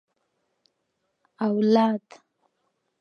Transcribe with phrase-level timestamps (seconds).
[1.45, 2.05] اوالد